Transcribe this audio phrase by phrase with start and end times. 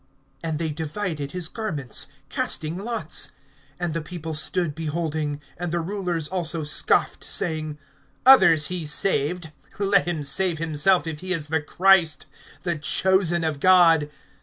[0.43, 3.33] And they divided his garments, casting lots.
[3.79, 5.39] (35)And the people stood beholding.
[5.59, 7.77] And the rulers also scoffed, saying:
[8.25, 12.25] Others he saved; let him save himself, if he is the Christ,
[12.63, 14.09] the chosen of God.